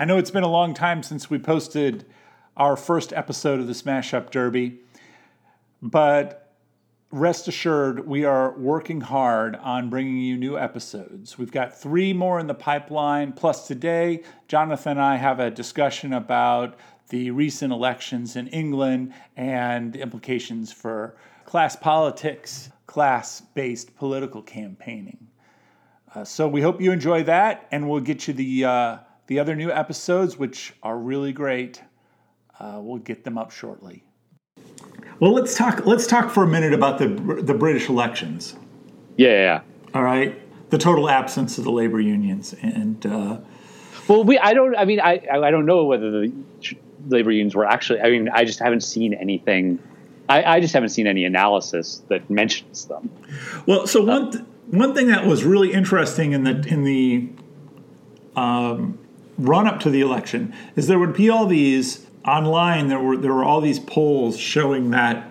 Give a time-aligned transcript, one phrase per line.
[0.00, 2.06] I know it's been a long time since we posted
[2.56, 4.78] our first episode of the Smash Up Derby,
[5.82, 6.54] but
[7.10, 11.36] rest assured, we are working hard on bringing you new episodes.
[11.36, 13.32] We've got three more in the pipeline.
[13.32, 16.78] Plus, today, Jonathan and I have a discussion about
[17.08, 25.26] the recent elections in England and implications for class politics, class based political campaigning.
[26.14, 28.98] Uh, so, we hope you enjoy that, and we'll get you the uh,
[29.28, 31.82] the other new episodes, which are really great,
[32.58, 34.02] uh, we'll get them up shortly.
[35.20, 35.86] Well, let's talk.
[35.86, 37.08] Let's talk for a minute about the
[37.42, 38.56] the British elections.
[39.16, 39.60] Yeah, yeah.
[39.94, 40.40] All right.
[40.70, 43.04] The total absence of the labor unions and.
[43.04, 43.38] Uh,
[44.06, 44.38] well, we.
[44.38, 44.76] I don't.
[44.76, 45.20] I mean, I.
[45.30, 46.32] I don't know whether the
[47.06, 48.00] labor unions were actually.
[48.00, 49.78] I mean, I just haven't seen anything.
[50.28, 53.10] I, I just haven't seen any analysis that mentions them.
[53.66, 57.28] Well, so one th- one thing that was really interesting in the in the
[58.36, 58.98] um,
[59.38, 63.32] run up to the election is there would be all these online there were there
[63.32, 65.30] were all these polls showing that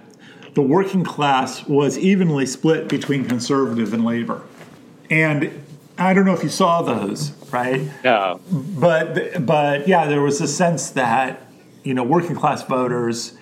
[0.53, 4.41] the working class was evenly split between conservative and labor
[5.09, 5.52] and
[5.97, 7.81] i don't know if you saw those right?
[8.03, 8.38] Yeah.
[8.52, 11.47] But but yeah there was a sense that
[11.83, 13.33] you know working class voters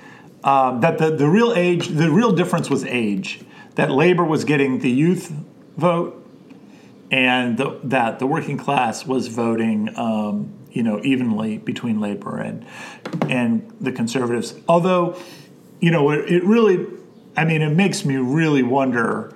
[0.43, 3.41] um, that the, the real age the real difference was age
[3.75, 5.33] that labor was getting the youth
[5.77, 6.24] vote
[7.11, 12.65] and the, that the working class was voting, um, you know, evenly between labor and
[13.29, 14.55] and the conservatives.
[14.67, 15.17] Although,
[15.79, 16.85] you know, it, it really,
[17.37, 19.33] I mean, it makes me really wonder.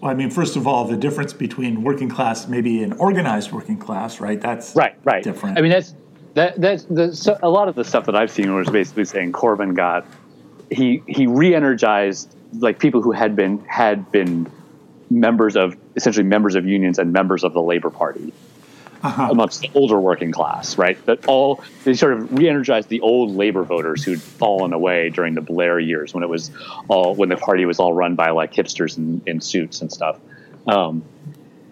[0.00, 4.20] I mean, first of all, the difference between working class, maybe an organized working class,
[4.20, 4.40] right?
[4.40, 5.24] That's right, right.
[5.24, 5.58] Different.
[5.58, 5.94] I mean, that's
[6.34, 9.32] that that's the, so a lot of the stuff that I've seen was basically saying
[9.32, 10.06] Corbyn got
[10.70, 14.50] he he re-energized like people who had been had been
[15.10, 18.32] members of essentially members of unions and members of the Labor Party
[19.02, 19.28] uh-huh.
[19.30, 21.04] amongst the older working class, right?
[21.06, 25.40] That all they sort of re-energized the old labor voters who'd fallen away during the
[25.40, 26.50] Blair years when it was
[26.88, 30.18] all when the party was all run by like hipsters in, in suits and stuff,
[30.66, 31.04] um,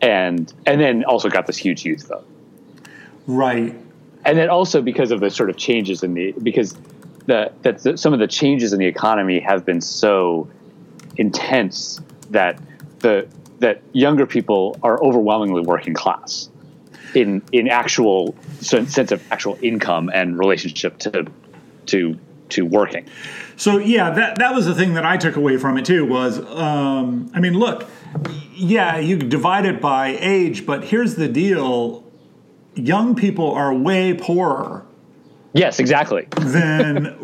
[0.00, 2.26] and and then also got this huge youth vote,
[3.26, 3.74] right?
[4.24, 6.76] And then also because of the sort of changes in the because
[7.26, 10.48] the that the, some of the changes in the economy have been so
[11.16, 12.60] intense that
[13.00, 16.50] the that younger people are overwhelmingly working class
[17.14, 21.26] in in actual sense of actual income and relationship to
[21.86, 22.18] to
[22.50, 23.06] to working.
[23.56, 26.04] So yeah, that that was the thing that I took away from it too.
[26.04, 27.88] Was um, I mean, look,
[28.54, 32.04] yeah, you divide it by age, but here's the deal:
[32.74, 34.84] young people are way poorer.
[35.56, 36.28] Yes, exactly.
[36.36, 37.16] than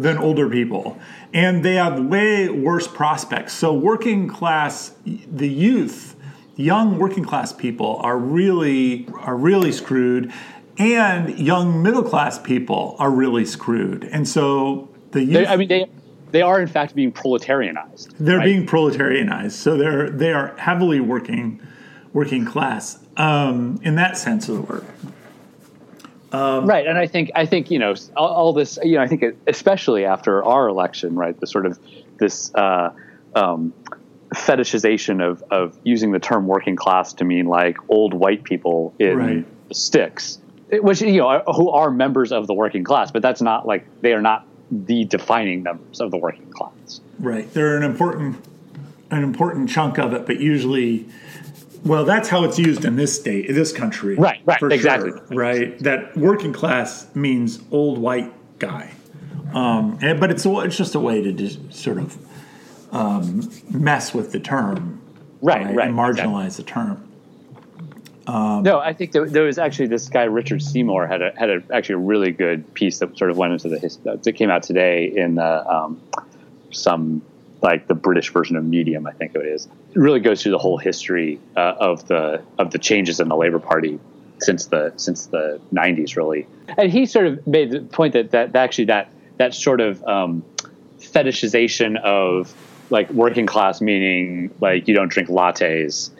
[0.00, 0.98] than older people,
[1.32, 3.52] and they have way worse prospects.
[3.52, 6.16] So working class, the youth,
[6.56, 10.32] young working class people are really are really screwed,
[10.76, 14.04] and young middle class people are really screwed.
[14.04, 15.86] And so the youth, they, I mean they
[16.32, 18.14] they are in fact being proletarianized.
[18.18, 18.44] They're right?
[18.44, 19.52] being proletarianized.
[19.52, 21.60] So they're they are heavily working
[22.12, 24.86] working class um, in that sense of the word.
[26.32, 28.78] Um, right, and I think I think you know all, all, this.
[28.82, 31.78] You know, I think especially after our election, right, the sort of
[32.18, 32.90] this uh,
[33.34, 33.72] um,
[34.34, 39.16] fetishization of of using the term working class to mean like old white people in
[39.16, 39.46] right.
[39.72, 40.38] sticks,
[40.70, 44.12] which you know who are members of the working class, but that's not like they
[44.12, 47.00] are not the defining members of the working class.
[47.18, 48.44] Right, they're an important
[49.10, 51.06] an important chunk of it, but usually
[51.84, 54.16] well, that's how it's used in this state, in this country.
[54.16, 55.10] Right, right, exactly.
[55.10, 58.92] Sure, right, that working class means old white guy.
[59.52, 62.16] Um, and, but it's it's just a way to just sort of
[62.92, 65.00] um, mess with the term,
[65.40, 66.64] right, right, right and marginalize exactly.
[66.64, 67.04] the term.
[68.26, 71.48] Um, no, I think there, there, was actually this guy Richard Seymour had a, had
[71.48, 74.50] a, actually a really good piece that sort of went into the history that came
[74.50, 75.88] out today in uh,
[76.70, 77.22] some
[77.62, 79.66] like the British version of Medium, I think it is.
[79.66, 83.36] It really goes through the whole history uh, of the of the changes in the
[83.36, 83.98] Labour Party
[84.40, 86.46] since the since the 90s, really.
[86.76, 90.44] And he sort of made the point that that, actually that that sort of um,
[90.98, 92.54] fetishization of
[92.90, 96.10] like working class meaning like you don't drink lattes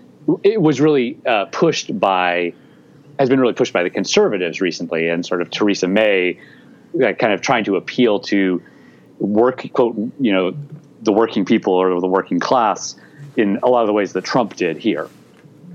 [0.42, 2.52] it was really uh, pushed by
[3.18, 6.38] has been really pushed by the conservatives recently and sort of Theresa May
[7.00, 8.62] kind of trying to appeal to
[9.18, 10.56] work quote you know
[11.02, 12.96] the working people or the working class
[13.36, 15.08] in a lot of the ways that Trump did here.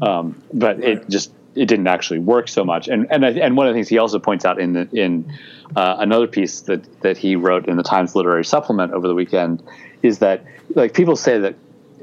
[0.02, 0.90] Um, but right.
[0.90, 2.88] it just it didn't actually work so much.
[2.88, 5.32] And and and one of the things he also points out in the, in
[5.76, 9.64] uh, another piece that that he wrote in the Times Literary Supplement over the weekend
[10.02, 11.56] is that like people say that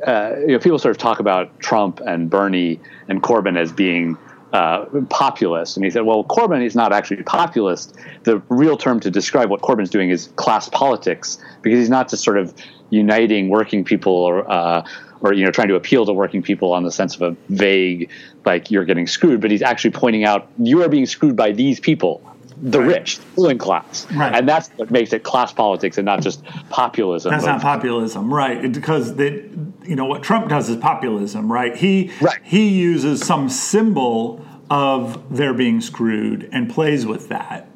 [0.06, 4.16] uh, you know people sort of talk about Trump and Bernie and Corbyn as being
[4.52, 5.76] uh, populist.
[5.76, 7.96] And he said, well, Corbyn is not actually populist.
[8.24, 12.24] The real term to describe what Corbyn's doing is class politics because he's not just
[12.24, 12.54] sort of
[12.90, 14.86] uniting working people or, uh,
[15.20, 18.10] or you know, trying to appeal to working people on the sense of a vague,
[18.44, 21.80] like you're getting screwed, but he's actually pointing out you are being screwed by these
[21.80, 22.22] people
[22.62, 22.88] the right.
[22.88, 24.06] rich, the ruling class.
[24.12, 24.34] Right.
[24.34, 27.30] And that's what makes it class politics and not just populism.
[27.30, 28.70] That's not populism, right?
[28.70, 29.48] Because they,
[29.84, 31.74] you know what Trump does is populism, right?
[31.74, 32.38] He right.
[32.42, 37.68] he uses some symbol of their being screwed and plays with that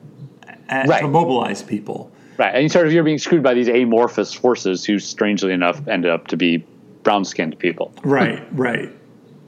[0.70, 1.00] right.
[1.00, 2.12] to mobilize people.
[2.36, 6.10] Right, and sort of you're being screwed by these amorphous forces who, strangely enough, ended
[6.10, 6.64] up to be
[7.02, 7.92] brown-skinned people.
[8.02, 8.90] Right, right.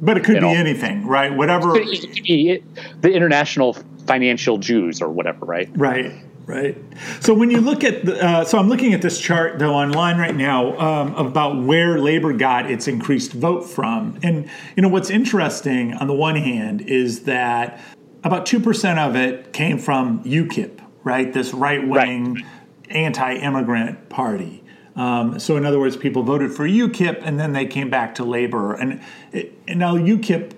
[0.01, 1.35] But it could you be know, anything, right?
[1.35, 1.77] Whatever.
[1.77, 2.63] It could be
[3.01, 3.73] the international
[4.07, 5.69] financial Jews or whatever, right?
[5.75, 6.13] Right.
[6.47, 6.79] Right.
[7.19, 10.17] So when you look at, the, uh, so I'm looking at this chart though online
[10.17, 15.11] right now um, about where Labor got its increased vote from, and you know what's
[15.11, 17.81] interesting on the one hand is that
[18.23, 21.33] about two percent of it came from UKIP, right?
[21.33, 22.45] This right wing right.
[22.91, 24.63] Anti-immigrant party.
[24.95, 28.25] Um, so in other words, people voted for UKIP and then they came back to
[28.25, 29.01] Labor, and,
[29.33, 30.53] it, and now UKIP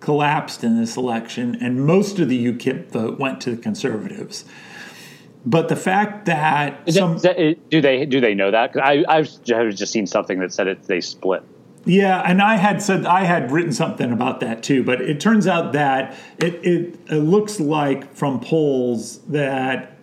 [0.00, 4.44] collapsed in this election, and most of the UKIP vote went to the conservatives.
[5.46, 8.72] But the fact that, some, that do they do they know that?
[8.76, 11.42] I I've just seen something that said it they split.
[11.84, 15.46] Yeah, and I had said I had written something about that too, but it turns
[15.46, 19.93] out that it, it, it looks like from polls that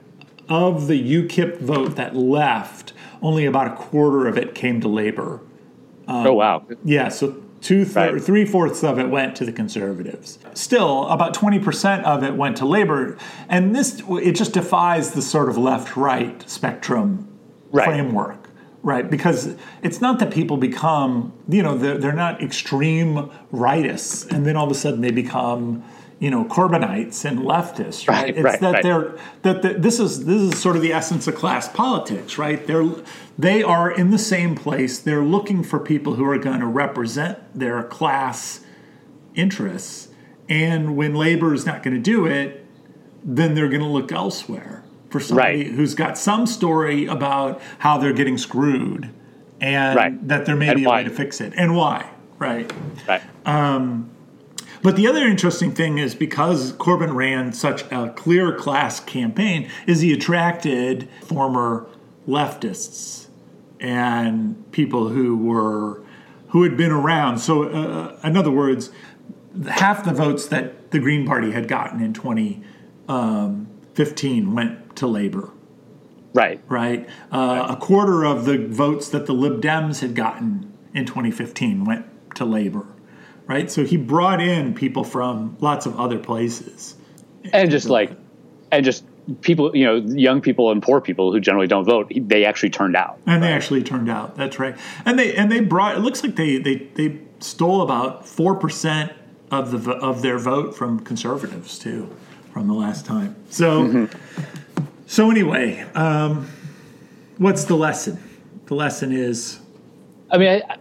[0.51, 5.39] of the UKIP vote that left, only about a quarter of it came to Labor.
[6.07, 6.65] Um, oh wow!
[6.83, 8.21] Yeah, so Two thir- right.
[8.21, 10.39] three fourths of it went to the conservatives.
[10.55, 13.17] Still, about twenty percent of it went to labor,
[13.47, 17.27] and this it just defies the sort of left right spectrum
[17.71, 17.85] right.
[17.85, 18.49] framework,
[18.81, 19.07] right?
[19.07, 24.55] Because it's not that people become, you know, they're, they're not extreme rightists, and then
[24.55, 25.83] all of a sudden they become
[26.21, 28.21] you know Corbynites and leftists, right?
[28.25, 28.83] right it's right, that right.
[28.83, 32.65] they're that the, this is this is sort of the essence of class politics, right?
[32.65, 32.87] They're
[33.39, 34.99] they are in the same place.
[34.99, 38.63] They're looking for people who are going to represent their class
[39.33, 40.09] interests,
[40.47, 42.67] and when labor is not going to do it,
[43.23, 48.13] then they're going to look elsewhere for somebody who's got some story about how they're
[48.13, 49.09] getting screwed,
[49.59, 50.99] and that there may and be why.
[50.99, 52.07] a way to fix it, and why,
[52.37, 52.71] right?
[53.07, 53.23] Right.
[53.43, 54.10] Um,
[54.81, 60.01] but the other interesting thing is because Corbyn ran such a clear class campaign, is
[60.01, 61.87] he attracted former
[62.27, 63.27] leftists
[63.79, 66.01] and people who were
[66.49, 67.37] who had been around.
[67.39, 68.89] So, uh, in other words,
[69.69, 75.51] half the votes that the Green Party had gotten in 2015 um, went to Labor.
[76.33, 76.61] Right.
[76.67, 77.07] Right.
[77.31, 77.71] Uh, right.
[77.71, 82.05] A quarter of the votes that the Lib Dems had gotten in 2015 went
[82.35, 82.87] to Labor
[83.51, 83.69] right?
[83.69, 86.95] So he brought in people from lots of other places.
[87.51, 88.11] And just like,
[88.71, 89.03] and just
[89.41, 92.95] people, you know, young people and poor people who generally don't vote, they actually turned
[92.95, 93.19] out.
[93.25, 93.49] And right?
[93.49, 94.37] they actually turned out.
[94.37, 94.77] That's right.
[95.05, 95.97] And they and they brought.
[95.97, 99.11] It looks like they they they stole about four percent
[99.51, 102.15] of the of their vote from conservatives too,
[102.53, 103.35] from the last time.
[103.49, 104.83] So, mm-hmm.
[105.07, 106.47] so anyway, um,
[107.37, 108.17] what's the lesson?
[108.67, 109.59] The lesson is.
[110.33, 110.77] I mean, I,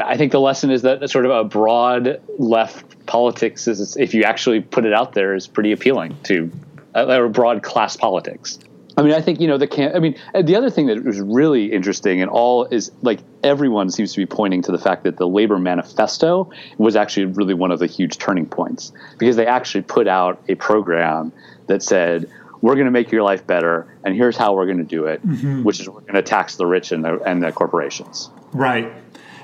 [0.00, 4.24] I think the lesson is that sort of a broad left politics is, if you
[4.24, 6.50] actually put it out there, is pretty appealing to
[6.94, 8.58] a, broad class politics.
[8.98, 9.94] I mean, I think you know the can.
[9.94, 14.12] I mean, the other thing that was really interesting and all is like everyone seems
[14.14, 17.78] to be pointing to the fact that the labor manifesto was actually really one of
[17.78, 21.30] the huge turning points because they actually put out a program
[21.66, 22.30] that said
[22.62, 25.26] we're going to make your life better and here's how we're going to do it,
[25.26, 25.62] mm-hmm.
[25.62, 28.30] which is we're going to tax the rich and the and the corporations.
[28.54, 28.90] Right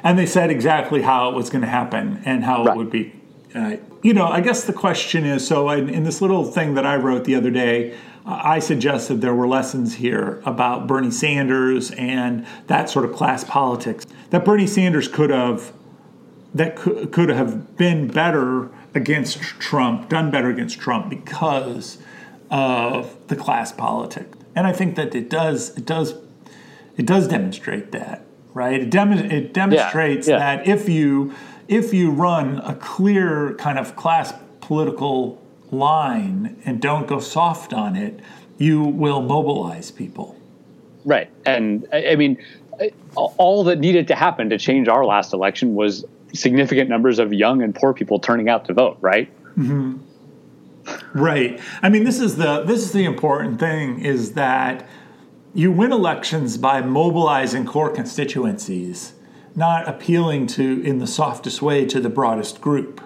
[0.03, 2.75] and they said exactly how it was going to happen and how right.
[2.75, 3.15] it would be.
[3.55, 6.87] Uh, you know, I guess the question is so in, in, this little thing that
[6.87, 12.47] I wrote the other day, I suggested there were lessons here about Bernie Sanders and
[12.69, 15.73] that sort of class politics that Bernie Sanders could have
[16.55, 21.99] that could, could have been better against Trump, done better against Trump because
[22.51, 24.37] of the class politics.
[24.55, 26.15] And I think that it does it does
[26.97, 28.83] it does demonstrate that right?
[28.83, 30.57] It, dem- it demonstrates yeah, yeah.
[30.57, 31.35] that if you
[31.69, 35.41] if you run a clear kind of class political
[35.71, 38.21] line and don't go soft on it,
[38.59, 40.37] you will mobilize people.
[41.05, 42.39] Right, and I mean,
[43.17, 47.63] all that needed to happen to change our last election was significant numbers of young
[47.63, 48.99] and poor people turning out to vote.
[49.01, 49.31] Right.
[49.57, 49.99] Mm-hmm.
[51.15, 51.61] Right.
[51.83, 54.89] I mean, this is the this is the important thing is that
[55.55, 59.13] you win elections by mobilizing core constituencies,
[59.55, 63.01] not appealing to, in the softest way, to the broadest group.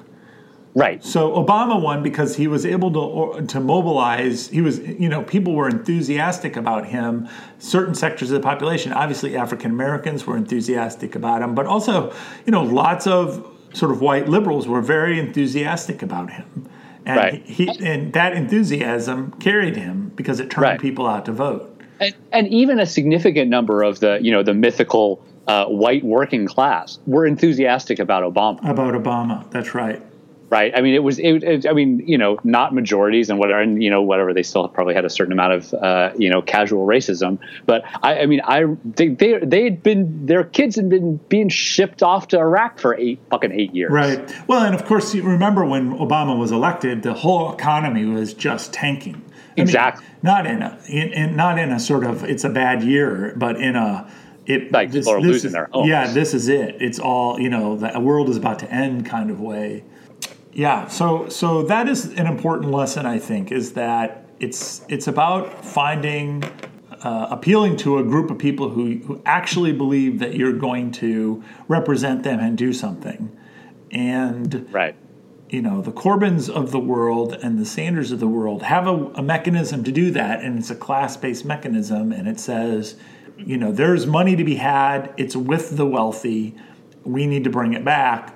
[0.77, 1.03] Right.
[1.03, 4.49] So Obama won because he was able to to mobilize.
[4.49, 7.31] He was, you know, people were enthusiastic about him.
[7.59, 12.53] Certain sectors of the population, obviously African Americans, were enthusiastic about him, but also, you
[12.53, 16.69] know, lots of sort of white liberals were very enthusiastic about him.
[17.07, 17.47] And right.
[17.47, 20.81] he and that enthusiasm carried him because it turned right.
[20.81, 21.76] people out to vote.
[22.01, 26.47] And, and, even a significant number of the, you know, the mythical uh, white working
[26.47, 28.69] class were enthusiastic about Obama.
[28.69, 30.03] About Obama, that's right
[30.49, 30.73] right?
[30.77, 33.83] I mean, it was, it, it, I mean, you know, not majorities and whatever, and
[33.83, 34.33] you know, whatever.
[34.33, 37.39] They still probably had a certain amount of, uh, you know, casual racism.
[37.65, 41.49] But I, I mean, I they they they had been their kids had been being
[41.49, 43.91] shipped off to Iraq for eight fucking eight years.
[43.91, 44.33] Right.
[44.47, 48.73] Well, and of course, you remember when Obama was elected, the whole economy was just
[48.73, 49.23] tanking.
[49.57, 50.05] I exactly.
[50.05, 53.33] Mean, not in a in, in, not in a sort of it's a bad year,
[53.37, 54.11] but in a
[54.47, 55.89] it, like this, people are losing is, their homes.
[55.89, 56.77] Yeah, this is it.
[56.81, 57.77] It's all you know.
[57.77, 59.83] The world is about to end, kind of way.
[60.57, 65.63] Yeah, so so that is an important lesson I think is that it's it's about
[65.63, 66.45] finding
[67.03, 71.45] uh, appealing to a group of people who who actually believe that you're going to
[71.69, 73.37] represent them and do something.
[73.91, 74.97] And right.
[75.51, 78.95] You know, the Corbyns of the world and the Sanders of the world have a,
[79.15, 82.97] a mechanism to do that, and it's a class based mechanism, and it says,
[83.37, 86.57] you know, there's money to be had, it's with the wealthy,
[87.05, 88.35] we need to bring it back.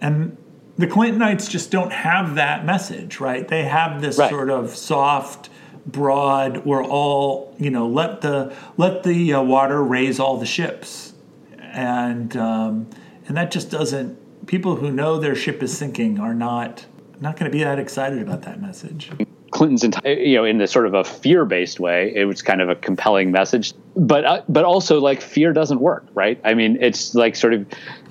[0.00, 0.36] And
[0.78, 3.46] the Clintonites just don't have that message, right?
[3.46, 4.30] They have this right.
[4.30, 5.48] sort of soft,
[5.86, 6.66] broad.
[6.66, 11.14] We're all, you know, let the let the uh, water raise all the ships,
[11.58, 12.90] and um,
[13.26, 14.46] and that just doesn't.
[14.46, 16.86] People who know their ship is sinking are not
[17.20, 19.10] not going to be that excited about that message.
[19.56, 22.68] Clinton's entire, you know, in the sort of a fear-based way, it was kind of
[22.68, 23.72] a compelling message.
[23.96, 26.38] But uh, but also like fear doesn't work, right?
[26.44, 27.66] I mean, it's like sort of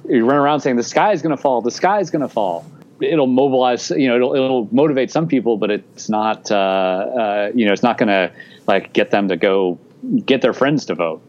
[0.10, 2.28] you run around saying the sky is going to fall, the sky is going to
[2.28, 2.66] fall.
[3.00, 7.66] It'll mobilize, you know, it'll, it'll motivate some people, but it's not, uh, uh, you
[7.66, 8.32] know, it's not going to
[8.66, 9.78] like get them to go
[10.26, 11.22] get their friends to vote.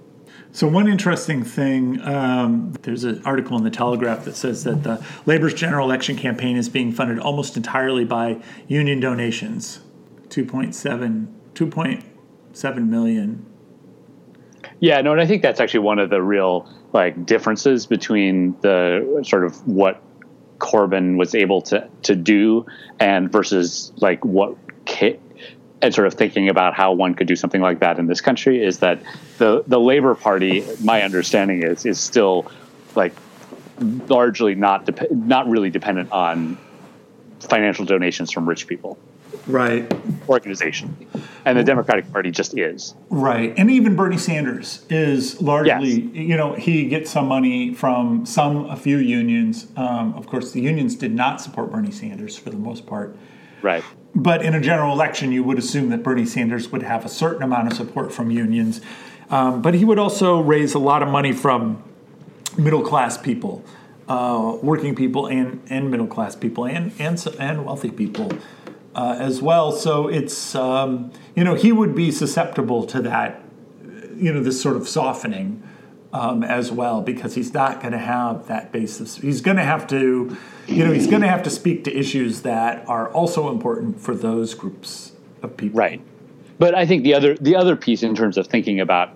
[0.53, 5.05] So one interesting thing, um, there's an article in the Telegraph that says that the
[5.27, 9.81] Labor's general election campaign is being funded almost entirely by union donations,
[10.29, 13.47] 2.7, 2.7 million.
[14.81, 19.23] Yeah, no, and I think that's actually one of the real like differences between the
[19.27, 20.03] sort of what
[20.59, 22.67] Corbyn was able to to do
[22.99, 25.21] and versus like what Kit
[25.83, 28.63] and sort of thinking about how one could do something like that in this country
[28.63, 29.03] is that
[29.39, 32.51] the the Labor Party, my understanding is, is still
[32.95, 33.13] like
[34.09, 36.59] largely not dep- not really dependent on
[37.41, 38.99] financial donations from rich people
[39.47, 39.93] right.
[40.29, 40.97] Organization.
[41.45, 42.95] And the democratic party just is.
[43.11, 43.55] Right.
[43.57, 46.15] And even bernie sanders is largely yes.
[46.15, 49.67] you know he gets some money from some a few unions.
[49.77, 53.17] Um, of course the unions did not support bernie sanders for the most part.
[53.63, 53.85] Right.
[54.15, 57.43] But in a general election you would assume that bernie sanders would have a certain
[57.43, 58.81] amount of support from unions.
[59.29, 61.83] Um, but he would also raise a lot of money from
[62.57, 63.65] middle class people
[64.09, 68.31] uh, working people and, and middle class people and, and, and wealthy people
[68.97, 69.71] uh, as well.
[69.71, 73.43] So it's um, you know he would be susceptible to that,
[74.17, 75.63] you know, this sort of softening
[76.13, 79.17] um, as well because he's not going to have that basis.
[79.19, 80.37] He's going to have to,
[80.67, 84.15] you know, he's going to have to speak to issues that are also important for
[84.15, 85.13] those groups
[85.43, 85.79] of people.
[85.79, 86.01] Right.
[86.59, 89.11] But I think the other the other piece in terms of thinking about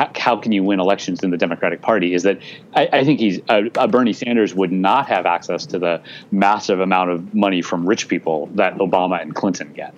[0.00, 2.38] how, how can you win elections in the Democratic Party is that
[2.74, 6.80] I, I think he's uh, uh, Bernie Sanders would not have access to the massive
[6.80, 9.94] amount of money from rich people that Obama and Clinton get.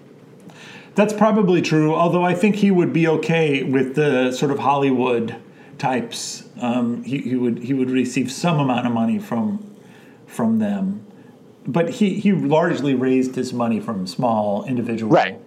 [0.94, 5.36] That's probably true, although I think he would be okay with the sort of Hollywood
[5.78, 6.48] types.
[6.60, 9.76] Um, he, he would he would receive some amount of money from
[10.26, 11.06] from them,
[11.64, 15.14] but he, he largely raised his money from small individuals.
[15.14, 15.38] right.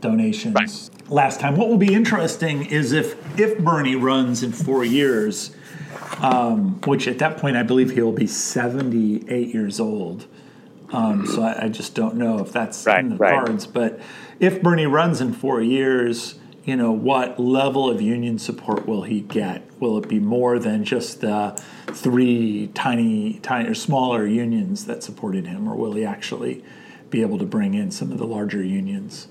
[0.00, 0.54] Donations.
[0.54, 1.56] Right last time.
[1.56, 5.54] What will be interesting is if if Bernie runs in four years,
[6.18, 10.26] um, which at that point I believe he will be seventy eight years old.
[10.90, 13.44] Um, so I, I, just don't know if that's right, in the right.
[13.44, 13.66] cards.
[13.66, 14.00] But
[14.40, 19.20] if Bernie runs in four years, you know what level of union support will he
[19.20, 19.68] get?
[19.80, 25.46] Will it be more than just the three tiny, tiny or smaller unions that supported
[25.46, 26.64] him, or will he actually
[27.10, 29.28] be able to bring in some of the larger unions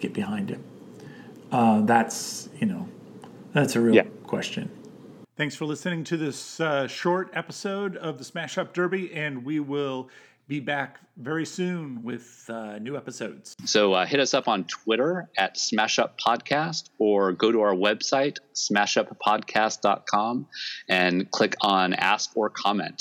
[0.00, 0.64] get behind him?
[1.52, 2.88] Uh, that's you know,
[3.52, 4.04] that's a real yeah.
[4.26, 4.70] question.
[5.36, 9.58] Thanks for listening to this uh, short episode of the Smash Up Derby, and we
[9.58, 10.10] will
[10.50, 13.54] be back very soon with uh, new episodes.
[13.64, 17.72] So uh, hit us up on Twitter at Smash Up Podcast or go to our
[17.72, 20.46] website, smashuppodcast.com,
[20.88, 23.00] and click on Ask or Comment.